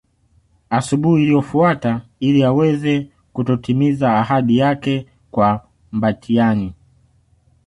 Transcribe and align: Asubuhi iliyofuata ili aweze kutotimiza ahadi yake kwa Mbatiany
Asubuhi 0.69 1.23
iliyofuata 1.23 2.01
ili 2.19 2.43
aweze 2.43 3.11
kutotimiza 3.33 4.19
ahadi 4.19 4.57
yake 4.57 5.05
kwa 5.31 5.65
Mbatiany 5.91 6.73